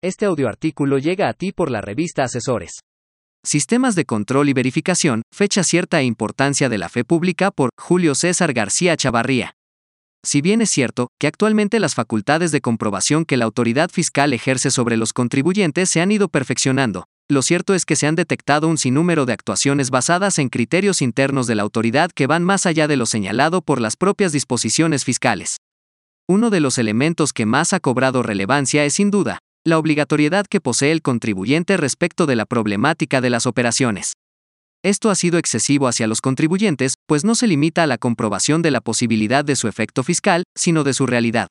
Este 0.00 0.26
audioartículo 0.26 0.98
llega 0.98 1.28
a 1.28 1.32
ti 1.32 1.50
por 1.50 1.72
la 1.72 1.80
revista 1.80 2.22
Asesores. 2.22 2.82
Sistemas 3.44 3.96
de 3.96 4.04
control 4.04 4.48
y 4.48 4.52
verificación, 4.52 5.22
fecha 5.34 5.64
cierta 5.64 6.00
e 6.00 6.04
importancia 6.04 6.68
de 6.68 6.78
la 6.78 6.88
fe 6.88 7.02
pública 7.02 7.50
por 7.50 7.70
Julio 7.76 8.14
César 8.14 8.52
García 8.52 8.96
Chavarría. 8.96 9.54
Si 10.24 10.40
bien 10.40 10.62
es 10.62 10.70
cierto 10.70 11.08
que 11.18 11.26
actualmente 11.26 11.80
las 11.80 11.96
facultades 11.96 12.52
de 12.52 12.60
comprobación 12.60 13.24
que 13.24 13.36
la 13.36 13.44
autoridad 13.46 13.90
fiscal 13.90 14.32
ejerce 14.32 14.70
sobre 14.70 14.96
los 14.96 15.12
contribuyentes 15.12 15.90
se 15.90 16.00
han 16.00 16.12
ido 16.12 16.28
perfeccionando, 16.28 17.06
lo 17.28 17.42
cierto 17.42 17.74
es 17.74 17.84
que 17.84 17.96
se 17.96 18.06
han 18.06 18.14
detectado 18.14 18.68
un 18.68 18.78
sinnúmero 18.78 19.26
de 19.26 19.32
actuaciones 19.32 19.90
basadas 19.90 20.38
en 20.38 20.48
criterios 20.48 21.02
internos 21.02 21.48
de 21.48 21.56
la 21.56 21.64
autoridad 21.64 22.12
que 22.12 22.28
van 22.28 22.44
más 22.44 22.66
allá 22.66 22.86
de 22.86 22.96
lo 22.96 23.06
señalado 23.06 23.62
por 23.62 23.80
las 23.80 23.96
propias 23.96 24.30
disposiciones 24.30 25.04
fiscales. 25.04 25.56
Uno 26.28 26.50
de 26.50 26.60
los 26.60 26.78
elementos 26.78 27.32
que 27.32 27.46
más 27.46 27.72
ha 27.72 27.80
cobrado 27.80 28.22
relevancia 28.22 28.84
es 28.84 28.94
sin 28.94 29.10
duda 29.10 29.40
la 29.68 29.78
obligatoriedad 29.78 30.46
que 30.46 30.60
posee 30.60 30.92
el 30.92 31.02
contribuyente 31.02 31.76
respecto 31.76 32.26
de 32.26 32.36
la 32.36 32.46
problemática 32.46 33.20
de 33.20 33.30
las 33.30 33.46
operaciones. 33.46 34.14
Esto 34.84 35.10
ha 35.10 35.14
sido 35.14 35.38
excesivo 35.38 35.88
hacia 35.88 36.06
los 36.06 36.20
contribuyentes, 36.20 36.94
pues 37.06 37.24
no 37.24 37.34
se 37.34 37.46
limita 37.46 37.82
a 37.82 37.86
la 37.86 37.98
comprobación 37.98 38.62
de 38.62 38.70
la 38.70 38.80
posibilidad 38.80 39.44
de 39.44 39.56
su 39.56 39.66
efecto 39.66 40.04
fiscal, 40.04 40.44
sino 40.56 40.84
de 40.84 40.94
su 40.94 41.06
realidad. 41.06 41.48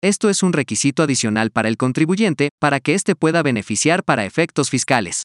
Esto 0.00 0.30
es 0.30 0.42
un 0.42 0.52
requisito 0.52 1.02
adicional 1.02 1.50
para 1.50 1.68
el 1.68 1.76
contribuyente, 1.76 2.50
para 2.60 2.80
que 2.80 2.94
éste 2.94 3.14
pueda 3.14 3.42
beneficiar 3.42 4.04
para 4.04 4.24
efectos 4.24 4.70
fiscales. 4.70 5.22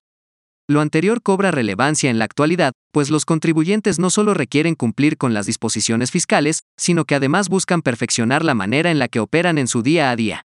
Lo 0.69 0.81
anterior 0.81 1.21
cobra 1.21 1.51
relevancia 1.51 2.09
en 2.09 2.19
la 2.19 2.25
actualidad, 2.25 2.73
pues 2.91 3.09
los 3.09 3.23
contribuyentes 3.23 3.99
no 3.99 4.09
solo 4.09 4.33
requieren 4.33 4.75
cumplir 4.75 5.17
con 5.17 5.33
las 5.33 5.45
disposiciones 5.45 6.11
fiscales, 6.11 6.61
sino 6.77 7.05
que 7.05 7.15
además 7.15 7.49
buscan 7.49 7.81
perfeccionar 7.81 8.43
la 8.43 8.53
manera 8.53 8.91
en 8.91 8.99
la 8.99 9.07
que 9.07 9.19
operan 9.19 9.57
en 9.57 9.67
su 9.67 9.81
día 9.81 10.11
a 10.11 10.15
día. 10.15 10.46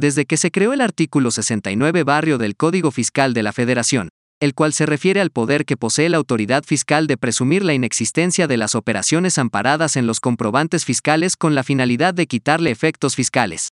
Desde 0.00 0.24
que 0.24 0.38
se 0.38 0.50
creó 0.50 0.72
el 0.72 0.80
artículo 0.80 1.30
69 1.30 2.04
barrio 2.04 2.38
del 2.38 2.56
Código 2.56 2.90
Fiscal 2.90 3.34
de 3.34 3.42
la 3.42 3.52
Federación, 3.52 4.08
el 4.40 4.54
cual 4.54 4.72
se 4.72 4.86
refiere 4.86 5.20
al 5.20 5.28
poder 5.28 5.66
que 5.66 5.76
posee 5.76 6.08
la 6.08 6.16
autoridad 6.16 6.64
fiscal 6.64 7.06
de 7.06 7.18
presumir 7.18 7.62
la 7.62 7.74
inexistencia 7.74 8.46
de 8.46 8.56
las 8.56 8.74
operaciones 8.74 9.36
amparadas 9.36 9.96
en 9.96 10.06
los 10.06 10.18
comprobantes 10.18 10.86
fiscales 10.86 11.36
con 11.36 11.54
la 11.54 11.64
finalidad 11.64 12.14
de 12.14 12.26
quitarle 12.26 12.70
efectos 12.70 13.14
fiscales. 13.14 13.72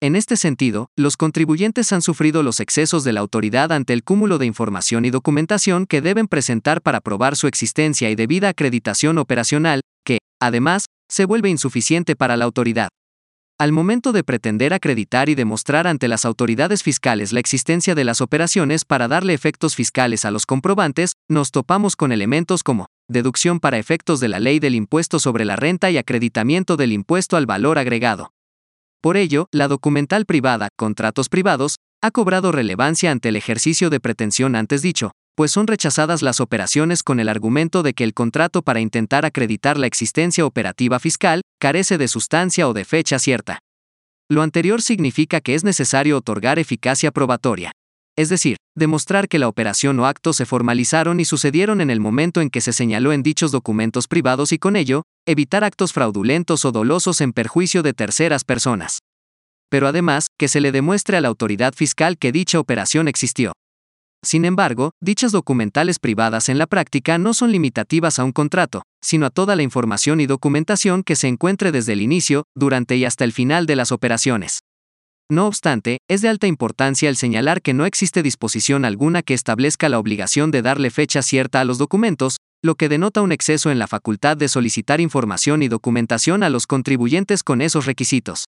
En 0.00 0.16
este 0.16 0.36
sentido, 0.36 0.88
los 0.96 1.16
contribuyentes 1.16 1.92
han 1.92 2.02
sufrido 2.02 2.42
los 2.42 2.58
excesos 2.58 3.04
de 3.04 3.12
la 3.12 3.20
autoridad 3.20 3.70
ante 3.70 3.92
el 3.92 4.02
cúmulo 4.02 4.38
de 4.38 4.46
información 4.46 5.04
y 5.04 5.10
documentación 5.10 5.86
que 5.86 6.00
deben 6.00 6.26
presentar 6.26 6.82
para 6.82 7.00
probar 7.00 7.36
su 7.36 7.46
existencia 7.46 8.10
y 8.10 8.16
debida 8.16 8.48
acreditación 8.48 9.16
operacional, 9.16 9.82
que, 10.04 10.18
además, 10.40 10.86
se 11.08 11.24
vuelve 11.24 11.50
insuficiente 11.50 12.16
para 12.16 12.36
la 12.36 12.46
autoridad. 12.46 12.88
Al 13.62 13.70
momento 13.70 14.10
de 14.10 14.24
pretender 14.24 14.74
acreditar 14.74 15.28
y 15.28 15.36
demostrar 15.36 15.86
ante 15.86 16.08
las 16.08 16.24
autoridades 16.24 16.82
fiscales 16.82 17.32
la 17.32 17.38
existencia 17.38 17.94
de 17.94 18.02
las 18.02 18.20
operaciones 18.20 18.84
para 18.84 19.06
darle 19.06 19.34
efectos 19.34 19.76
fiscales 19.76 20.24
a 20.24 20.32
los 20.32 20.46
comprobantes, 20.46 21.12
nos 21.28 21.52
topamos 21.52 21.94
con 21.94 22.10
elementos 22.10 22.64
como 22.64 22.86
deducción 23.08 23.60
para 23.60 23.78
efectos 23.78 24.18
de 24.18 24.26
la 24.26 24.40
ley 24.40 24.58
del 24.58 24.74
impuesto 24.74 25.20
sobre 25.20 25.44
la 25.44 25.54
renta 25.54 25.92
y 25.92 25.96
acreditamiento 25.96 26.76
del 26.76 26.90
impuesto 26.90 27.36
al 27.36 27.46
valor 27.46 27.78
agregado. 27.78 28.32
Por 29.00 29.16
ello, 29.16 29.46
la 29.52 29.68
documental 29.68 30.26
privada, 30.26 30.68
contratos 30.76 31.28
privados, 31.28 31.76
ha 32.02 32.10
cobrado 32.10 32.50
relevancia 32.50 33.12
ante 33.12 33.28
el 33.28 33.36
ejercicio 33.36 33.90
de 33.90 34.00
pretensión 34.00 34.56
antes 34.56 34.82
dicho, 34.82 35.12
pues 35.34 35.50
son 35.50 35.66
rechazadas 35.66 36.22
las 36.22 36.40
operaciones 36.40 37.02
con 37.02 37.20
el 37.20 37.28
argumento 37.28 37.82
de 37.82 37.94
que 37.94 38.04
el 38.04 38.14
contrato 38.14 38.62
para 38.62 38.80
intentar 38.80 39.24
acreditar 39.24 39.78
la 39.78 39.86
existencia 39.86 40.44
operativa 40.44 40.98
fiscal 40.98 41.42
carece 41.60 41.98
de 41.98 42.08
sustancia 42.08 42.68
o 42.68 42.72
de 42.72 42.84
fecha 42.84 43.18
cierta. 43.18 43.58
Lo 44.28 44.42
anterior 44.42 44.82
significa 44.82 45.40
que 45.40 45.54
es 45.54 45.64
necesario 45.64 46.16
otorgar 46.16 46.58
eficacia 46.58 47.10
probatoria. 47.10 47.72
Es 48.16 48.28
decir, 48.28 48.56
demostrar 48.76 49.28
que 49.28 49.38
la 49.38 49.48
operación 49.48 49.98
o 49.98 50.06
acto 50.06 50.32
se 50.32 50.44
formalizaron 50.44 51.18
y 51.18 51.24
sucedieron 51.24 51.80
en 51.80 51.90
el 51.90 52.00
momento 52.00 52.40
en 52.40 52.50
que 52.50 52.60
se 52.60 52.72
señaló 52.72 53.12
en 53.12 53.22
dichos 53.22 53.52
documentos 53.52 54.08
privados 54.08 54.52
y 54.52 54.58
con 54.58 54.76
ello, 54.76 55.02
evitar 55.26 55.64
actos 55.64 55.92
fraudulentos 55.92 56.64
o 56.64 56.72
dolosos 56.72 57.20
en 57.22 57.32
perjuicio 57.32 57.82
de 57.82 57.94
terceras 57.94 58.44
personas. 58.44 58.98
Pero 59.70 59.88
además, 59.88 60.26
que 60.38 60.48
se 60.48 60.60
le 60.60 60.72
demuestre 60.72 61.16
a 61.16 61.22
la 61.22 61.28
autoridad 61.28 61.72
fiscal 61.72 62.18
que 62.18 62.32
dicha 62.32 62.60
operación 62.60 63.08
existió. 63.08 63.52
Sin 64.24 64.44
embargo, 64.44 64.92
dichas 65.00 65.32
documentales 65.32 65.98
privadas 65.98 66.48
en 66.48 66.56
la 66.56 66.68
práctica 66.68 67.18
no 67.18 67.34
son 67.34 67.50
limitativas 67.50 68.20
a 68.20 68.24
un 68.24 68.30
contrato, 68.30 68.82
sino 69.02 69.26
a 69.26 69.30
toda 69.30 69.56
la 69.56 69.62
información 69.62 70.20
y 70.20 70.26
documentación 70.26 71.02
que 71.02 71.16
se 71.16 71.26
encuentre 71.26 71.72
desde 71.72 71.94
el 71.94 72.00
inicio, 72.00 72.44
durante 72.54 72.96
y 72.96 73.04
hasta 73.04 73.24
el 73.24 73.32
final 73.32 73.66
de 73.66 73.76
las 73.76 73.90
operaciones. 73.90 74.60
No 75.28 75.46
obstante, 75.46 75.98
es 76.08 76.22
de 76.22 76.28
alta 76.28 76.46
importancia 76.46 77.08
el 77.08 77.16
señalar 77.16 77.62
que 77.62 77.74
no 77.74 77.84
existe 77.84 78.22
disposición 78.22 78.84
alguna 78.84 79.22
que 79.22 79.34
establezca 79.34 79.88
la 79.88 79.98
obligación 79.98 80.50
de 80.50 80.62
darle 80.62 80.90
fecha 80.90 81.22
cierta 81.22 81.60
a 81.60 81.64
los 81.64 81.78
documentos, 81.78 82.36
lo 82.62 82.76
que 82.76 82.88
denota 82.88 83.22
un 83.22 83.32
exceso 83.32 83.70
en 83.70 83.78
la 83.78 83.88
facultad 83.88 84.36
de 84.36 84.48
solicitar 84.48 85.00
información 85.00 85.62
y 85.62 85.68
documentación 85.68 86.44
a 86.44 86.50
los 86.50 86.66
contribuyentes 86.68 87.42
con 87.42 87.60
esos 87.60 87.86
requisitos. 87.86 88.44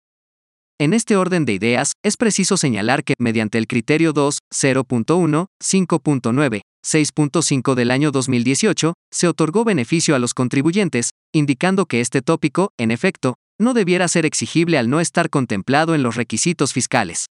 En 0.80 0.92
este 0.92 1.14
orden 1.14 1.44
de 1.44 1.52
ideas, 1.52 1.92
es 2.02 2.16
preciso 2.16 2.56
señalar 2.56 3.04
que, 3.04 3.14
mediante 3.20 3.58
el 3.58 3.68
criterio 3.68 4.12
2, 4.12 4.38
0.1, 4.52 5.46
5.9, 5.62 6.60
6.5 6.84 7.74
del 7.74 7.90
año 7.92 8.10
2018, 8.10 8.94
se 9.12 9.28
otorgó 9.28 9.62
beneficio 9.62 10.16
a 10.16 10.18
los 10.18 10.34
contribuyentes, 10.34 11.10
indicando 11.32 11.86
que 11.86 12.00
este 12.00 12.22
tópico, 12.22 12.70
en 12.76 12.90
efecto, 12.90 13.36
no 13.56 13.72
debiera 13.72 14.08
ser 14.08 14.26
exigible 14.26 14.76
al 14.76 14.90
no 14.90 14.98
estar 14.98 15.30
contemplado 15.30 15.94
en 15.94 16.02
los 16.02 16.16
requisitos 16.16 16.72
fiscales. 16.72 17.26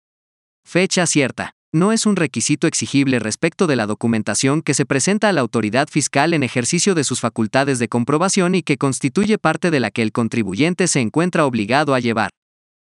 Fecha 0.65 1.05
cierta. 1.07 1.51
No 1.75 1.91
es 1.91 2.07
un 2.07 2.15
requisito 2.15 2.69
exigible 2.69 3.19
respecto 3.19 3.67
de 3.67 3.75
la 3.75 3.87
documentación 3.87 4.63
que 4.63 4.75
se 4.75 4.87
presenta 4.87 5.31
a 5.31 5.33
la 5.33 5.41
autoridad 5.41 5.89
fiscal 5.89 6.33
en 6.35 6.45
ejercicio 6.45 6.95
de 6.95 7.03
sus 7.03 7.21
facultades 7.21 7.81
de 7.81 7.89
comprobación 7.89 8.55
y 8.55 8.63
que 8.63 8.77
constituye 8.77 9.37
parte 9.39 9.73
de 9.73 9.81
la 9.81 9.91
que 9.91 10.03
el 10.03 10.13
contribuyente 10.13 10.87
se 10.87 11.01
encuentra 11.01 11.45
obligado 11.45 11.95
a 11.95 11.99
llevar. 11.99 12.31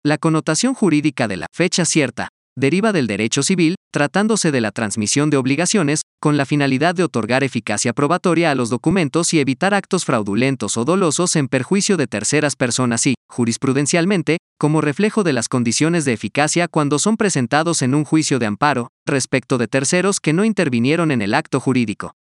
La 0.07 0.19
connotación 0.19 0.73
jurídica 0.73 1.27
de 1.27 1.37
la 1.37 1.47
fecha 1.53 1.85
cierta 1.85 2.29
deriva 2.57 2.93
del 2.93 3.09
derecho 3.09 3.43
civil, 3.43 3.75
tratándose 3.93 4.53
de 4.53 4.61
la 4.61 4.71
transmisión 4.71 5.31
de 5.31 5.37
obligaciones, 5.37 6.03
con 6.23 6.37
la 6.37 6.47
finalidad 6.47 6.95
de 6.95 7.03
otorgar 7.03 7.43
eficacia 7.43 7.93
probatoria 7.93 8.53
a 8.53 8.55
los 8.55 8.71
documentos 8.71 9.35
y 9.35 9.41
evitar 9.41 9.75
actos 9.75 10.05
fraudulentos 10.05 10.77
o 10.77 10.85
dolosos 10.85 11.35
en 11.35 11.49
perjuicio 11.49 11.97
de 11.97 12.07
terceras 12.07 12.55
personas 12.55 13.05
y, 13.09 13.15
jurisprudencialmente, 13.29 14.39
como 14.61 14.81
reflejo 14.81 15.25
de 15.25 15.33
las 15.33 15.49
condiciones 15.49 16.05
de 16.05 16.13
eficacia 16.13 16.69
cuando 16.69 17.01
son 17.01 17.17
presentados 17.17 17.83
en 17.83 17.93
un 17.93 18.05
juicio 18.05 18.39
de 18.39 18.47
amparo, 18.47 18.91
respecto 19.09 19.59
de 19.59 19.67
terceros 19.67 20.21
que 20.21 20.33
no 20.33 20.45
intervinieron 20.45 21.11
en 21.11 21.21
el 21.21 21.35
acto 21.35 21.59
jurídico. 21.59 22.13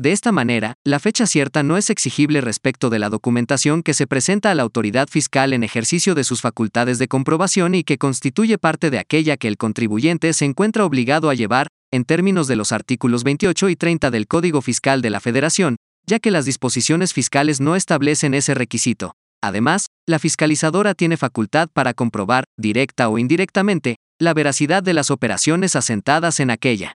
De 0.00 0.12
esta 0.12 0.32
manera, 0.32 0.76
la 0.82 0.98
fecha 0.98 1.26
cierta 1.26 1.62
no 1.62 1.76
es 1.76 1.90
exigible 1.90 2.40
respecto 2.40 2.88
de 2.88 2.98
la 2.98 3.10
documentación 3.10 3.82
que 3.82 3.92
se 3.92 4.06
presenta 4.06 4.50
a 4.50 4.54
la 4.54 4.62
autoridad 4.62 5.08
fiscal 5.10 5.52
en 5.52 5.62
ejercicio 5.62 6.14
de 6.14 6.24
sus 6.24 6.40
facultades 6.40 6.98
de 6.98 7.06
comprobación 7.06 7.74
y 7.74 7.84
que 7.84 7.98
constituye 7.98 8.56
parte 8.56 8.88
de 8.88 8.98
aquella 8.98 9.36
que 9.36 9.46
el 9.46 9.58
contribuyente 9.58 10.32
se 10.32 10.46
encuentra 10.46 10.86
obligado 10.86 11.28
a 11.28 11.34
llevar, 11.34 11.66
en 11.90 12.06
términos 12.06 12.48
de 12.48 12.56
los 12.56 12.72
artículos 12.72 13.24
28 13.24 13.68
y 13.68 13.76
30 13.76 14.10
del 14.10 14.26
Código 14.26 14.62
Fiscal 14.62 15.02
de 15.02 15.10
la 15.10 15.20
Federación, 15.20 15.76
ya 16.06 16.18
que 16.18 16.30
las 16.30 16.46
disposiciones 16.46 17.12
fiscales 17.12 17.60
no 17.60 17.76
establecen 17.76 18.32
ese 18.32 18.54
requisito. 18.54 19.12
Además, 19.42 19.88
la 20.08 20.18
fiscalizadora 20.18 20.94
tiene 20.94 21.18
facultad 21.18 21.68
para 21.70 21.92
comprobar, 21.92 22.44
directa 22.56 23.10
o 23.10 23.18
indirectamente, 23.18 23.96
la 24.18 24.32
veracidad 24.32 24.82
de 24.82 24.94
las 24.94 25.10
operaciones 25.10 25.76
asentadas 25.76 26.40
en 26.40 26.48
aquella. 26.48 26.94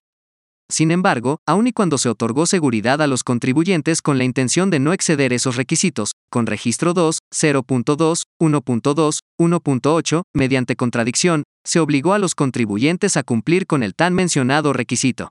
Sin 0.70 0.90
embargo, 0.90 1.38
aun 1.46 1.68
y 1.68 1.74
cuando 1.74 2.00
se 2.00 2.10
otorgó 2.10 2.48
seguridad 2.48 3.02
a 3.02 3.08
los 3.08 3.24
contribuyentes 3.24 4.02
con 4.02 4.18
la 4.18 4.24
intención 4.24 4.72
de 4.72 4.80
no 4.80 4.94
exceder 4.94 5.32
esos 5.32 5.58
requisitos, 5.58 6.14
con 6.32 6.48
registro 6.48 6.94
2, 6.94 7.20
0.2, 7.32 8.24
1.2, 8.42 9.20
1.8, 9.40 10.24
mediante 10.34 10.76
contradicción, 10.76 11.44
se 11.64 11.80
obligó 11.80 12.14
a 12.14 12.20
los 12.20 12.34
contribuyentes 12.34 13.16
a 13.16 13.24
cumplir 13.24 13.68
con 13.68 13.84
el 13.84 13.94
tan 13.94 14.16
mencionado 14.16 14.74
requisito. 14.74 15.30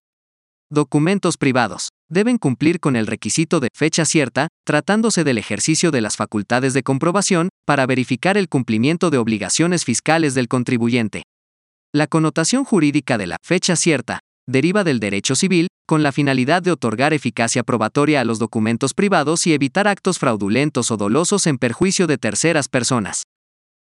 Documentos 0.70 1.37
privados. 1.37 1.88
Deben 2.08 2.38
cumplir 2.38 2.78
con 2.78 2.94
el 2.96 3.06
requisito 3.06 3.58
de 3.58 3.69
fecha 3.75 4.04
cierta, 4.04 4.48
tratándose 4.64 5.25
del 5.25 5.38
ejercicio 5.38 5.90
de 5.90 6.00
las 6.00 6.16
facultades 6.16 6.75
de 6.75 6.82
comprobación, 6.82 7.48
para 7.66 7.87
verificar 7.87 8.37
el 8.37 8.48
cumplimiento 8.48 9.10
de 9.10 9.19
obligaciones 9.19 9.84
fiscales 9.84 10.34
del 10.34 10.46
contribuyente. 10.46 11.25
La 11.92 12.06
connotación 12.06 12.64
jurídica 12.64 13.19
de 13.19 13.26
la 13.26 13.37
fecha 13.42 13.76
cierta 13.76 14.20
deriva 14.46 14.85
del 14.85 15.00
derecho 15.00 15.35
civil, 15.35 15.69
con 15.87 16.02
la 16.02 16.12
finalidad 16.12 16.62
de 16.62 16.73
otorgar 16.73 17.12
eficacia 17.12 17.62
probatoria 17.62 18.20
a 18.20 18.25
los 18.25 18.38
documentos 18.38 18.94
privados 18.94 19.46
y 19.46 19.52
evitar 19.52 19.87
actos 19.87 20.19
fraudulentos 20.19 20.91
o 20.91 20.96
dolosos 20.96 21.46
en 21.46 21.58
perjuicio 21.58 22.06
de 22.06 22.19
terceras 22.19 22.69
personas. 22.69 23.25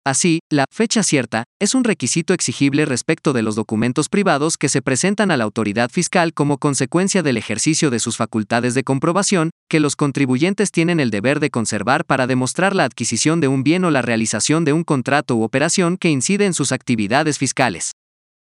Así, 0.07 0.39
la 0.51 0.65
fecha 0.71 1.01
cierta 1.01 1.45
es 1.59 1.73
un 1.73 1.83
requisito 1.83 2.35
exigible 2.35 2.85
respecto 2.85 3.33
de 3.33 3.41
los 3.41 3.55
documentos 3.55 4.07
privados 4.07 4.55
que 4.55 4.69
se 4.69 4.83
presentan 4.83 5.31
a 5.31 5.37
la 5.37 5.45
autoridad 5.45 5.89
fiscal 5.89 6.31
como 6.31 6.59
consecuencia 6.59 7.23
del 7.23 7.37
ejercicio 7.37 7.89
de 7.89 7.97
sus 7.97 8.15
facultades 8.15 8.75
de 8.75 8.83
comprobación, 8.83 9.49
que 9.67 9.79
los 9.79 9.95
contribuyentes 9.95 10.69
tienen 10.69 10.99
el 10.99 11.09
deber 11.09 11.39
de 11.39 11.49
conservar 11.49 12.05
para 12.05 12.27
demostrar 12.27 12.75
la 12.75 12.83
adquisición 12.83 13.41
de 13.41 13.47
un 13.47 13.63
bien 13.63 13.83
o 13.83 13.89
la 13.89 14.03
realización 14.03 14.63
de 14.63 14.73
un 14.73 14.83
contrato 14.83 15.35
u 15.37 15.41
operación 15.41 15.97
que 15.97 16.11
incide 16.11 16.45
en 16.45 16.53
sus 16.53 16.71
actividades 16.71 17.39
fiscales. 17.39 17.93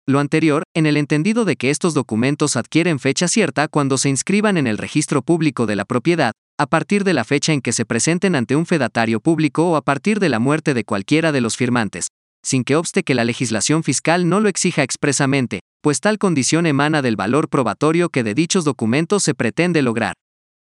Lo 0.07 0.19
anterior, 0.19 0.63
en 0.73 0.87
el 0.87 0.97
entendido 0.97 1.45
de 1.45 1.55
que 1.55 1.69
estos 1.69 1.93
documentos 1.93 2.55
adquieren 2.55 2.97
fecha 2.97 3.27
cierta 3.27 3.67
cuando 3.67 3.99
se 3.99 4.09
inscriban 4.09 4.57
en 4.57 4.65
el 4.65 4.79
registro 4.79 5.21
público 5.21 5.67
de 5.67 5.75
la 5.75 5.85
propiedad, 5.85 6.31
a 6.59 6.65
partir 6.65 7.03
de 7.03 7.13
la 7.13 7.23
fecha 7.23 7.53
en 7.53 7.61
que 7.61 7.71
se 7.71 7.85
presenten 7.85 8.35
ante 8.35 8.55
un 8.55 8.65
fedatario 8.65 9.19
público 9.19 9.69
o 9.69 9.75
a 9.75 9.81
partir 9.81 10.19
de 10.19 10.29
la 10.29 10.39
muerte 10.39 10.73
de 10.73 10.83
cualquiera 10.83 11.31
de 11.31 11.41
los 11.41 11.55
firmantes, 11.55 12.07
sin 12.43 12.63
que 12.63 12.75
obste 12.75 13.03
que 13.03 13.13
la 13.13 13.25
legislación 13.25 13.83
fiscal 13.83 14.27
no 14.27 14.39
lo 14.39 14.49
exija 14.49 14.81
expresamente, 14.81 15.59
pues 15.81 15.99
tal 15.99 16.17
condición 16.17 16.65
emana 16.65 17.03
del 17.03 17.15
valor 17.15 17.47
probatorio 17.47 18.09
que 18.09 18.23
de 18.23 18.33
dichos 18.33 18.63
documentos 18.63 19.21
se 19.21 19.35
pretende 19.35 19.83
lograr. 19.83 20.15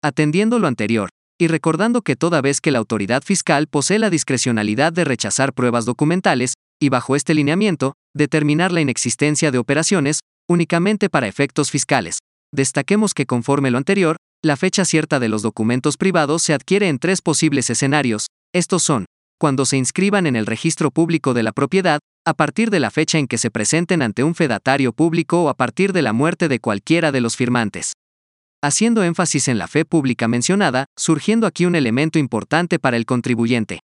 Atendiendo 0.01 0.57
lo 0.57 0.67
anterior, 0.67 1.09
y 1.39 1.47
recordando 1.47 2.01
que 2.01 2.15
toda 2.15 2.41
vez 2.41 2.61
que 2.61 2.71
la 2.71 2.79
autoridad 2.79 3.23
fiscal 3.23 3.67
posee 3.67 3.99
la 3.99 4.09
discrecionalidad 4.09 4.93
de 4.93 5.03
rechazar 5.03 5.53
pruebas 5.53 5.85
documentales, 5.85 6.53
y 6.79 6.89
bajo 6.89 7.15
este 7.15 7.33
lineamiento, 7.33 7.93
determinar 8.17 8.71
la 8.71 8.81
inexistencia 8.81 9.51
de 9.51 9.57
operaciones, 9.57 10.19
únicamente 10.49 11.09
para 11.09 11.27
efectos 11.27 11.71
fiscales. 11.71 12.19
Destaquemos 12.53 13.13
que 13.13 13.25
conforme 13.25 13.71
lo 13.71 13.77
anterior, 13.77 14.17
la 14.43 14.57
fecha 14.57 14.85
cierta 14.85 15.19
de 15.19 15.29
los 15.29 15.41
documentos 15.41 15.97
privados 15.97 16.43
se 16.43 16.53
adquiere 16.53 16.89
en 16.89 16.99
tres 16.99 17.21
posibles 17.21 17.69
escenarios, 17.69 18.27
estos 18.53 18.83
son, 18.83 19.05
cuando 19.39 19.65
se 19.65 19.77
inscriban 19.77 20.25
en 20.25 20.35
el 20.35 20.45
registro 20.45 20.91
público 20.91 21.33
de 21.33 21.43
la 21.43 21.51
propiedad, 21.51 21.99
a 22.25 22.33
partir 22.33 22.69
de 22.69 22.79
la 22.79 22.91
fecha 22.91 23.19
en 23.19 23.27
que 23.27 23.37
se 23.37 23.51
presenten 23.51 24.01
ante 24.01 24.23
un 24.23 24.35
fedatario 24.35 24.93
público 24.93 25.43
o 25.43 25.49
a 25.49 25.53
partir 25.53 25.93
de 25.93 26.01
la 26.01 26.13
muerte 26.13 26.47
de 26.47 26.59
cualquiera 26.59 27.11
de 27.11 27.21
los 27.21 27.35
firmantes. 27.35 27.93
Haciendo 28.63 29.03
énfasis 29.03 29.47
en 29.47 29.57
la 29.59 29.67
fe 29.67 29.85
pública 29.85 30.27
mencionada, 30.27 30.85
surgiendo 30.97 31.45
aquí 31.45 31.65
un 31.65 31.75
elemento 31.75 32.17
importante 32.17 32.79
para 32.79 32.97
el 32.97 33.05
contribuyente. 33.05 33.79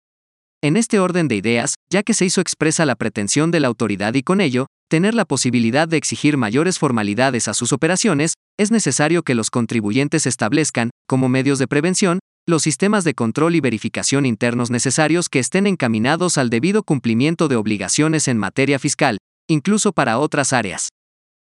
En 0.62 0.76
este 0.76 1.00
orden 1.00 1.30
de 1.30 1.38
ideas, 1.38 1.76
ya 1.90 2.04
que 2.04 2.14
se 2.14 2.26
hizo 2.26 2.42
expresa 2.42 2.86
la 2.86 2.96
pretensión 2.96 3.50
de 3.50 3.62
la 3.62 3.70
autoridad 3.70 4.14
y 4.16 4.24
con 4.24 4.42
ello, 4.42 4.66
tener 4.90 5.14
la 5.14 5.24
posibilidad 5.24 5.88
de 5.88 5.96
exigir 5.96 6.36
mayores 6.36 6.80
formalidades 6.80 7.48
a 7.48 7.54
sus 7.54 7.72
operaciones, 7.72 8.34
es 8.60 8.70
necesario 8.70 9.24
que 9.24 9.36
los 9.36 9.52
contribuyentes 9.52 10.26
establezcan, 10.26 10.90
como 11.08 11.30
medios 11.30 11.60
de 11.60 11.68
prevención, 11.70 12.20
los 12.46 12.64
sistemas 12.64 13.06
de 13.06 13.14
control 13.14 13.56
y 13.56 13.62
verificación 13.62 14.26
internos 14.26 14.70
necesarios 14.70 15.30
que 15.30 15.40
estén 15.40 15.66
encaminados 15.66 16.38
al 16.38 16.50
debido 16.50 16.84
cumplimiento 16.84 17.48
de 17.48 17.56
obligaciones 17.56 18.28
en 18.28 18.38
materia 18.38 18.80
fiscal, 18.80 19.18
incluso 19.48 19.94
para 19.94 20.20
otras 20.20 20.52
áreas. 20.52 20.90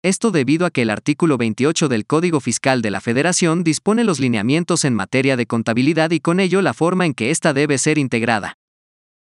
Esto 0.03 0.31
debido 0.31 0.65
a 0.65 0.71
que 0.71 0.81
el 0.81 0.89
artículo 0.89 1.37
28 1.37 1.89
del 1.89 2.06
Código 2.06 2.41
Fiscal 2.41 2.81
de 2.81 2.91
la 2.91 3.03
Federación 3.03 3.65
dispone 3.65 4.03
los 4.03 4.19
lineamientos 4.19 4.87
en 4.87 4.95
materia 4.95 5.37
de 5.37 5.45
contabilidad 5.45 6.11
y 6.11 6.21
con 6.21 6.41
ello 6.41 6.62
la 6.62 6.73
forma 6.73 7.05
en 7.05 7.12
que 7.12 7.31
ésta 7.31 7.53
debe 7.53 7.77
ser 7.77 7.99
integrada. 7.99 8.55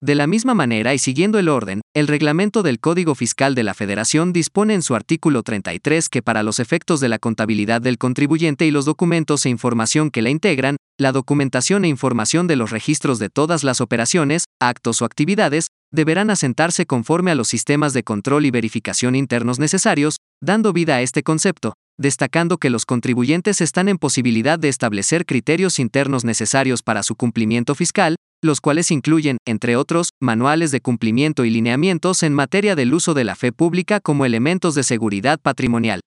De 0.02 0.14
la 0.14 0.26
misma 0.26 0.55
manera 0.55 0.94
y 0.94 0.99
siguiendo 0.99 1.38
el 1.38 1.50
orden, 1.50 1.82
el 1.94 2.08
reglamento 2.08 2.62
del 2.62 2.81
Código 2.81 3.14
Fiscal 3.14 3.55
de 3.55 3.62
la 3.62 3.75
Federación 3.75 4.32
dispone 4.32 4.73
en 4.73 4.81
su 4.81 4.94
artículo 4.94 5.43
33 5.43 6.08
que 6.08 6.23
para 6.23 6.43
los 6.43 6.58
efectos 6.58 7.00
de 7.00 7.11
la 7.11 7.19
contabilidad 7.19 7.82
del 7.82 7.99
contribuyente 7.99 8.64
y 8.64 8.70
los 8.70 8.87
documentos 8.87 9.44
e 9.44 9.50
información 9.50 10.11
que 10.11 10.23
la 10.23 10.31
integran, 10.31 10.76
la 10.99 11.12
documentación 11.12 11.85
e 11.85 11.88
información 11.88 12.47
de 12.47 12.56
los 12.56 12.70
registros 12.70 13.19
de 13.19 13.29
todas 13.29 13.62
las 13.62 13.82
operaciones, 13.82 14.44
actos 14.58 15.02
o 15.02 15.05
actividades, 15.05 15.67
deberán 15.93 16.31
asentarse 16.31 16.87
conforme 16.87 17.32
a 17.32 17.35
los 17.35 17.49
sistemas 17.49 17.93
de 17.93 18.03
control 18.03 18.46
y 18.46 18.50
verificación 18.50 19.14
internos 19.14 19.58
necesarios, 19.58 20.17
dando 20.43 20.73
vida 20.73 20.96
a 20.96 21.03
este 21.03 21.23
concepto, 21.23 21.75
destacando 22.00 22.56
que 22.56 22.70
los 22.70 22.87
contribuyentes 22.87 23.61
están 23.61 23.87
en 23.91 23.99
posibilidad 23.99 24.58
de 24.58 24.70
establecer 24.70 25.26
criterios 25.26 25.79
internos 25.79 26.25
necesarios 26.25 26.82
para 26.82 27.02
su 27.02 27.14
cumplimiento 27.14 27.75
fiscal, 27.75 28.17
los 28.43 28.62
cuales 28.62 28.91
incluyen, 28.91 29.37
entre 29.47 29.76
otros, 29.76 30.08
manuales 30.19 30.70
de 30.70 30.81
cumplimiento 30.81 31.44
y 31.44 31.50
lineamientos 31.50 32.23
en 32.23 32.32
materia 32.32 32.75
del 32.75 32.94
uso 32.94 33.12
de 33.12 33.25
la 33.25 33.37
fe 33.37 33.52
pública 33.52 34.00
como 34.00 34.25
elementos 34.25 34.75
de 34.75 34.82
seguridad 34.82 35.38
patrimonial. 35.43 36.00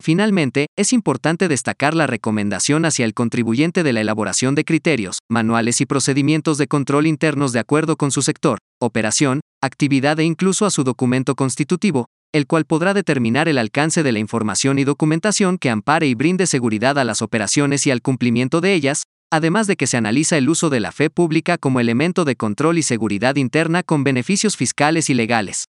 Finalmente, 0.00 0.68
es 0.78 0.94
importante 0.94 1.46
destacar 1.46 1.92
la 1.92 2.06
recomendación 2.06 2.86
hacia 2.86 3.04
el 3.04 3.12
contribuyente 3.12 3.82
de 3.82 3.92
la 3.92 4.00
elaboración 4.00 4.54
de 4.54 4.64
criterios, 4.64 5.18
manuales 5.28 5.82
y 5.82 5.86
procedimientos 5.86 6.56
de 6.56 6.68
control 6.68 7.06
internos 7.06 7.52
de 7.52 7.58
acuerdo 7.58 7.96
con 7.96 8.12
su 8.12 8.22
sector, 8.22 8.60
operación, 8.80 9.40
actividad 9.60 10.20
e 10.20 10.24
incluso 10.24 10.64
a 10.64 10.70
su 10.70 10.84
documento 10.84 11.34
constitutivo, 11.34 12.06
el 12.32 12.46
cual 12.46 12.64
podrá 12.64 12.94
determinar 12.94 13.48
el 13.48 13.58
alcance 13.58 14.02
de 14.02 14.12
la 14.12 14.18
información 14.18 14.78
y 14.78 14.84
documentación 14.84 15.58
que 15.58 15.70
ampare 15.70 16.06
y 16.06 16.14
brinde 16.14 16.46
seguridad 16.46 16.98
a 16.98 17.04
las 17.04 17.22
operaciones 17.22 17.86
y 17.86 17.90
al 17.90 18.02
cumplimiento 18.02 18.60
de 18.60 18.74
ellas, 18.74 19.04
además 19.30 19.66
de 19.66 19.76
que 19.76 19.86
se 19.86 19.96
analiza 19.96 20.36
el 20.36 20.48
uso 20.48 20.70
de 20.70 20.80
la 20.80 20.92
fe 20.92 21.10
pública 21.10 21.58
como 21.58 21.80
elemento 21.80 22.24
de 22.24 22.36
control 22.36 22.78
y 22.78 22.82
seguridad 22.82 23.36
interna 23.36 23.82
con 23.82 24.04
beneficios 24.04 24.56
fiscales 24.56 25.10
y 25.10 25.14
legales. 25.14 25.64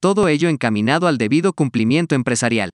Todo 0.00 0.28
ello 0.28 0.48
encaminado 0.48 1.06
al 1.06 1.18
debido 1.18 1.52
cumplimiento 1.52 2.14
empresarial. 2.14 2.70